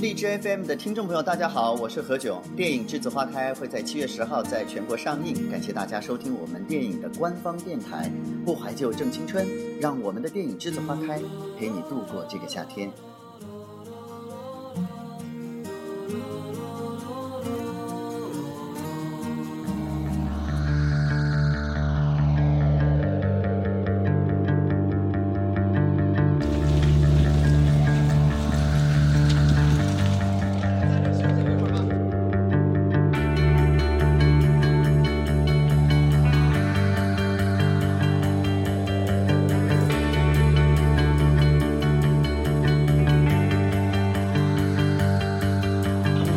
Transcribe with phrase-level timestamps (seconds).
[0.00, 2.40] 荔枝 FM 的听众朋友，大家好，我是何炅。
[2.54, 8.10] 电影《栀子花开》会在七月十号在全国上映，感谢大家收听我们电影的官方电台。
[8.44, 9.46] 不怀旧正青春，
[9.80, 11.18] 让我们的电影《栀子花开》
[11.58, 12.90] 陪你度过这个夏天。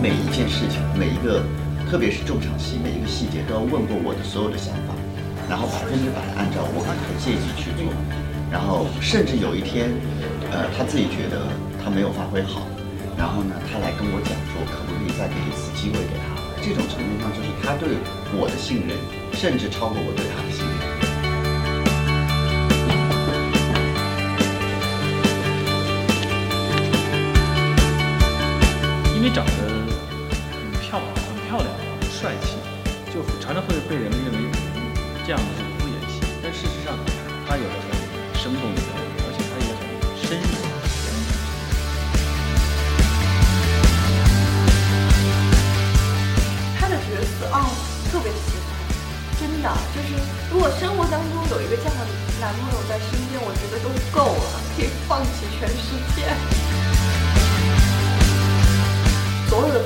[0.02, 1.44] 每一件事情，每一个，
[1.92, 4.96] 特别是重场戏，每一个细节都要问过我的所有的想法，
[5.50, 7.92] 然后百分之百按照我刚才的建议去做，
[8.50, 9.92] 然后甚至有一天，
[10.56, 11.52] 呃，他自己觉得
[11.84, 12.64] 他没有发挥好，
[13.20, 16.40] 然后呢，他来跟我讲说，可不可以再给一次机会给他？
[16.64, 18.00] 这种程度上，就是他对
[18.40, 18.96] 我的信任，
[19.36, 20.80] 甚至超过我对他的信任。
[29.20, 29.69] 因为长得
[33.14, 34.38] 就常常会被人们认为
[35.26, 36.22] 这样的是不演戏。
[36.44, 36.94] 但事实上，
[37.48, 37.98] 他有着很
[38.40, 39.82] 生动的表演，而且他也很
[40.16, 40.44] 深入。
[46.80, 47.66] 他的角色啊、
[48.12, 48.70] 特别喜欢，
[49.40, 49.66] 真的
[49.96, 50.14] 就是
[50.52, 52.06] 如果生活当中有一个这样的
[52.40, 56.30] 男朋友在身边，我觉得都够了，可以放弃全世界。
[59.50, 59.82] 所有的，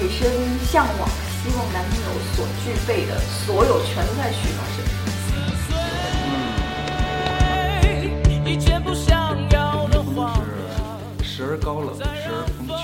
[0.00, 0.30] 女生
[0.64, 1.08] 向往、
[1.42, 4.94] 希望男朋友所具备的所有，全在徐芳身上。
[8.46, 10.40] 一件不想要的话，
[11.20, 12.80] 是时而高冷，时而风趣，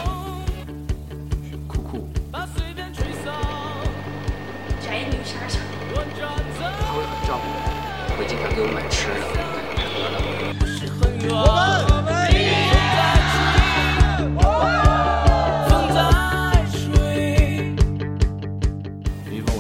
[1.69, 2.09] 酷酷。
[2.33, 3.33] 把随便吹散。
[4.81, 5.61] 宅女杀手。
[5.95, 6.03] 他
[6.93, 7.59] 会很照顾我，
[8.19, 9.15] 会经常给我买吃的、
[9.77, 9.79] 买
[10.89, 11.07] 喝
[11.69, 11.74] 的。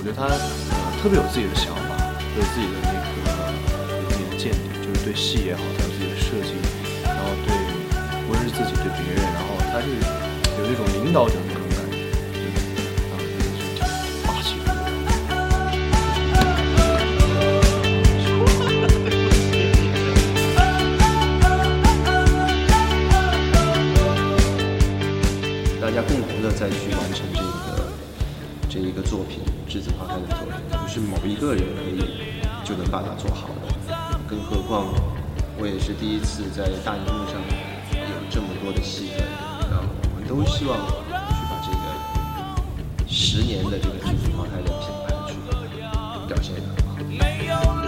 [0.04, 0.36] 觉得他呃
[1.00, 1.96] 特别有自己的想法，
[2.36, 3.08] 有自己的那个
[4.04, 6.52] 有自己的见解，就是对戏也好，他有自己的设计，
[7.02, 7.48] 然后对
[8.28, 9.88] 无论是自己对别人，然后他是
[10.60, 11.96] 有一种领导者的那种感觉，
[12.36, 12.68] 就是
[13.08, 13.80] 啊，就是挺
[14.28, 14.68] 霸气的。
[25.80, 27.83] 大家共同的再去完成这个
[28.74, 30.50] 这一个作品，栀子花开的作品，
[30.82, 32.02] 不是某一个人可以
[32.64, 33.96] 就能把它做好的。
[34.26, 34.86] 更何况
[35.56, 37.40] 我也是第一次在大荧幕上
[37.92, 39.24] 有这么多的戏份，
[39.70, 40.92] 然后我们都希望去
[41.48, 45.38] 把这个十年的这个栀子花开的品牌去
[46.26, 46.74] 表现得很
[47.78, 47.83] 好。